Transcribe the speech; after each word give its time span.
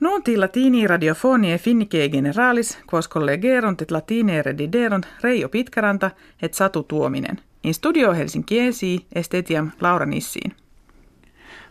Nunti 0.00 0.36
latini 0.36 0.86
radiofonie 0.86 1.58
finnike 1.58 2.08
generalis, 2.08 2.78
quos 2.90 3.08
collegerunt 3.08 3.82
et 3.82 3.90
latine 3.90 4.42
rediderunt 4.42 5.06
Reijo 5.22 5.48
Pitkaranta 5.48 6.10
et 6.42 6.54
Satu 6.54 6.82
Tuominen. 6.82 7.40
In 7.64 7.74
studio 7.74 8.12
Helsinkiesi 8.12 9.06
estetiam 9.14 9.70
Laura 9.80 10.06
Nissiin. 10.06 10.52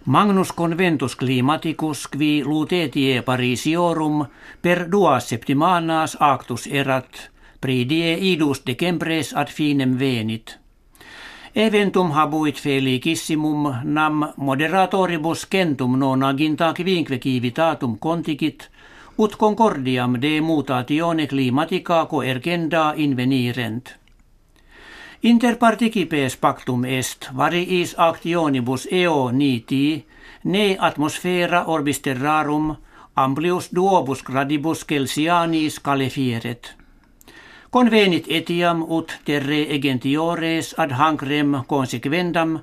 Magnus 0.05 0.53
conventus 0.53 1.15
climaticus 1.15 2.07
qui 2.07 2.43
lutetie 2.45 3.21
Parisiorum 3.21 4.25
per 4.61 4.91
duas 4.91 5.29
septimanas 5.29 6.17
actus 6.19 6.67
erat, 6.67 7.29
pridie 7.61 8.17
idus 8.19 8.63
decembres 8.65 9.33
ad 9.35 9.47
finem 9.47 9.99
venit– 9.99 10.57
Eventum 11.55 12.11
habuit 12.11 12.57
felichissimum 12.57 13.67
nam 13.83 14.23
moderatoribus 14.37 15.45
centum 15.45 15.99
non 15.99 16.23
aginta 16.23 16.73
quinque 16.73 17.19
civitatum 17.19 17.99
contigit, 17.99 18.69
ut 19.17 19.35
concordiam 19.37 20.17
de 20.19 20.41
mutatione 20.41 21.27
climatica 21.27 22.07
coergenda 22.09 22.93
invenirent. 22.97 23.93
Inter 25.21 25.57
participes 25.57 26.37
pactum 26.37 26.85
est 26.85 27.29
variis 27.37 27.93
actionibus 27.97 28.87
eo 28.91 29.31
niti, 29.31 30.05
ne 30.43 30.75
atmosfera 30.79 31.65
orbis 31.67 32.01
terrarum, 32.01 32.75
amplius 33.15 33.69
duobus 33.69 34.23
gradibus 34.23 34.85
Celsianis 34.85 35.79
calefieret. 35.79 36.82
Convenit 37.73 38.27
etiam 38.29 38.83
ut 38.85 39.15
terre 39.25 39.63
egentiores 39.73 40.75
ad 40.77 40.91
hancrem 40.93 41.55
consequendam 41.67 42.59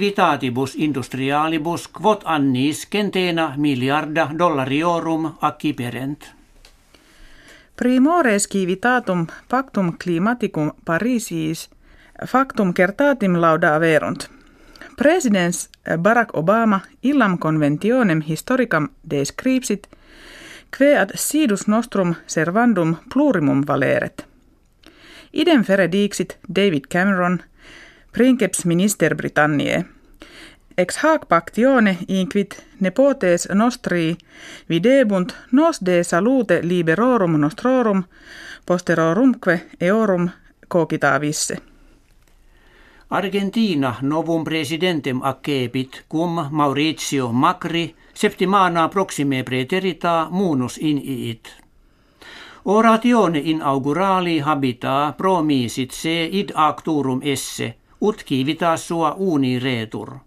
vitatibus 0.00 0.74
industrialibus 0.74 1.88
quot 1.88 2.22
annis 2.24 2.86
centena 2.92 3.52
miliarda 3.56 4.30
dollariorum 4.38 5.36
acciperent. 5.40 6.24
Primores 7.76 8.48
civitatum 8.48 9.26
pactum 9.48 9.92
climaticum 9.98 10.72
Parisis 10.84 11.68
factum 12.26 12.72
certatim 12.72 13.36
lauda 13.40 13.74
averunt. 13.74 14.30
Presidents 14.96 15.68
Barack 15.98 16.30
Obama 16.32 16.80
illam 17.02 17.38
conventionem 17.38 18.22
historicam 18.22 18.88
descripsit– 19.10 19.88
Kve 20.70 20.98
ad 20.98 21.10
sidus 21.14 21.66
nostrum 21.66 22.14
servandum 22.26 22.96
plurimum 23.12 23.62
valeret. 23.66 24.26
Idem 25.32 25.64
fere 25.64 25.88
dixit 25.92 26.38
David 26.54 26.86
Cameron, 26.88 27.42
princeps 28.12 28.64
minister 28.64 29.14
Britanniae. 29.14 29.84
Ex 30.78 30.96
hac 30.96 31.28
pactione 31.28 31.98
inquit 32.08 32.66
nepotes 32.80 33.48
nostri 33.54 34.16
videbunt 34.68 35.36
nos 35.52 35.78
de 35.80 36.02
salute 36.04 36.60
liberorum 36.62 37.40
nostrorum 37.40 38.04
posterorumque 38.66 39.60
eorum 39.80 40.30
cogitavisse. 40.68 41.56
Argentina 43.08 43.96
novum 44.02 44.44
presidentem 44.44 45.22
accepit 45.22 46.04
cum 46.08 46.48
Maurizio 46.50 47.32
Macri 47.32 47.94
septimana 48.16 48.88
proxime 48.88 49.42
preterita 49.42 50.28
munus 50.30 50.78
in 50.78 50.98
iit. 50.98 51.48
Oratione 52.64 53.38
inaugurali 53.38 54.38
habita 54.40 55.14
promisit 55.16 55.90
se 55.90 56.24
id 56.24 56.50
acturum 56.54 57.20
esse, 57.22 57.74
ut 58.00 58.24
civitas 58.24 58.86
sua 58.86 59.14
uni 59.18 59.58
retur. 59.58 60.18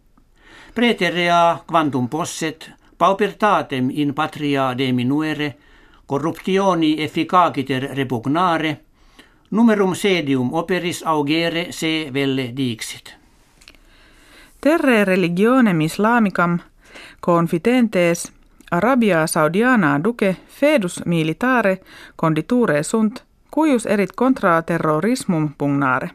Preterea 0.76 1.64
quantum 1.66 2.08
posset, 2.08 2.72
paupertatem 2.98 3.90
in 3.90 4.14
patria 4.14 4.73
deminuere, 4.78 5.58
corruptioni 6.06 7.02
efficaciter 7.04 7.90
repugnare, 7.95 8.80
numerum 9.50 9.95
sedium 9.95 10.54
operis 10.54 11.02
augere 11.06 11.72
se 11.72 12.10
velle 12.14 12.52
dixit. 12.56 13.16
Terre 14.61 15.04
religionem 15.06 15.82
islamicam 15.82 16.60
confitentes 17.20 18.32
Arabia 18.71 19.27
Saudiana 19.27 19.99
duce 20.04 20.37
fedus 20.48 21.02
militare 21.05 21.82
conditure 22.15 22.83
sunt, 22.83 23.23
cuius 23.52 23.86
erit 23.86 24.11
contra 24.15 24.61
terrorismum 24.61 25.54
pugnare. 25.58 26.09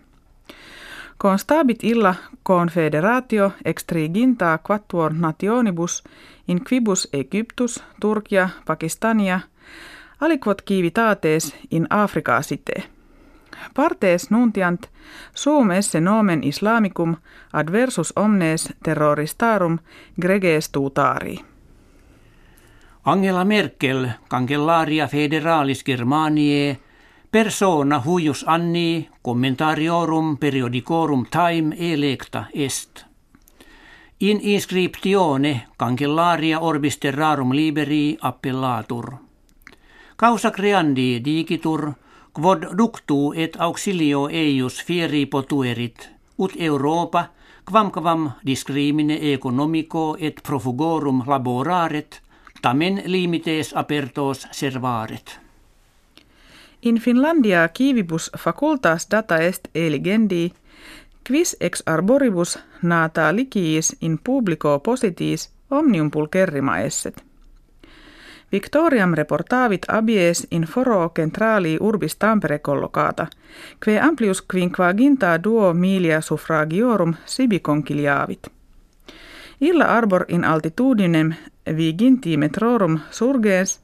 Constabit 1.17 1.83
illa 1.83 2.15
confederatio 2.43 3.53
extriginta 3.65 4.59
quattuor 4.59 5.13
nationibus 5.13 6.03
in 6.49 6.65
quibus 6.65 7.09
Egyptus, 7.13 7.85
Turkia, 8.01 8.49
Pakistania, 8.65 9.41
aliquot 10.21 10.63
civitates 10.69 11.57
in 11.71 11.87
Africa 11.91 12.43
site. 12.43 12.94
Partes 13.75 14.31
nuntiant 14.31 14.87
sum 15.35 15.71
esse 15.71 16.01
nomen 16.01 16.45
islamicum 16.45 17.17
adversus 17.53 18.13
omnes 18.17 18.73
terroristarum 18.85 19.79
greges 20.21 20.69
tutari. 20.69 21.45
Angela 23.05 23.45
Merkel, 23.45 24.09
cancellaria 24.29 25.07
federalis 25.07 25.85
Germaniae, 25.85 26.79
persona 27.31 28.03
huius 28.07 28.45
anni 28.49 29.09
commentariorum 29.23 30.39
periodicorum 30.39 31.27
time 31.31 31.77
electa 31.79 32.45
est. 32.55 33.05
In 34.21 34.41
inscriptione 34.43 35.67
cancellaria 35.79 36.61
orbis 36.61 36.99
terrarum 36.99 37.53
liberi 37.53 38.17
appellatur. 38.21 39.13
Causa 40.17 40.51
creandi 40.51 41.21
digitur 41.25 41.93
quod 42.35 42.67
ductu 42.79 43.33
et 43.37 43.57
auxilio 43.59 44.29
eius 44.33 44.85
fieri 44.85 45.27
potuerit, 45.27 46.09
ut 46.39 46.53
Europa, 46.59 47.25
quamquam 47.71 48.31
discrimine 48.47 49.19
economico 49.33 50.17
et 50.21 50.41
profugorum 50.47 51.23
laboraret, 51.27 52.21
tamen 52.63 53.03
limites 53.07 53.73
apertos 53.77 54.49
servaret. 54.51 55.39
In 56.83 56.99
Finlandia 57.01 57.69
kivibus 57.69 58.31
facultas 58.39 59.07
data 59.11 59.37
est 59.37 59.69
eligendi, 59.75 60.53
quis 61.29 61.57
ex 61.61 61.83
arboribus 61.87 62.59
nata 62.83 63.37
ligiis 63.37 63.97
in 64.01 64.19
publico 64.25 64.79
positis 64.79 65.51
omnium 65.71 66.11
pulcherrima 66.11 66.79
esset. 66.79 67.25
Victoriam 68.55 69.15
reportavit 69.15 69.83
abies 69.89 70.47
in 70.51 70.63
foro 70.63 71.11
centrali 71.17 71.77
urbis 71.81 72.17
Tampere 72.17 72.59
collocata, 72.59 73.27
que 73.85 74.01
amplius 74.01 74.43
quinquaginta 74.43 75.43
duo 75.45 75.73
milia 75.75 76.21
suffragiorum 76.21 77.15
sibi 77.25 77.61
conciliavit. 77.61 78.47
Illa 79.61 79.85
arbor 79.85 80.25
in 80.29 80.45
altitudinem 80.45 81.35
viginti 81.77 82.37
metrorum 82.37 83.01
surgens, 83.11 83.81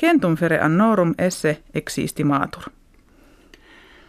centum 0.00 0.36
fere 0.36 0.60
annorum 0.60 1.14
esse 1.18 1.62
existimatur. 1.74 2.62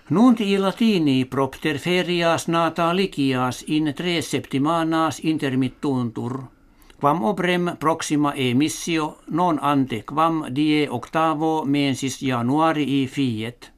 Nunti 0.09 0.57
latini 0.57 1.25
propter 1.25 1.77
ferias 1.77 2.47
nata 2.47 2.95
ligias 2.95 3.63
in 3.67 3.93
tres 3.95 4.31
septimanas 4.31 5.19
intermittuntur– 5.23 6.43
Quam 6.99 7.23
obrem 7.23 7.75
proxima 7.79 8.33
emissio 8.35 9.17
non 9.27 9.59
ante 9.61 10.03
quam 10.03 10.45
die 10.55 10.87
octavo 10.89 11.65
mensis 11.65 12.21
januarii 12.21 13.07
fiet. 13.07 13.71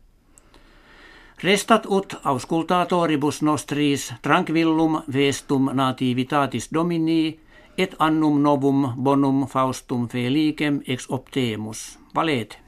Restat 1.44 1.86
ut 1.86 2.16
auscultatoribus 2.24 3.42
nostris 3.42 4.14
tranquillum 4.22 5.02
vestum 5.14 5.70
nativitatis 5.74 6.70
domini 6.74 7.40
et 7.78 7.96
annum 8.00 8.42
novum 8.42 8.94
bonum 9.04 9.48
faustum 9.48 10.08
felicem 10.08 10.82
ex 10.88 11.06
optemus. 11.10 12.00
Valete. 12.16 12.67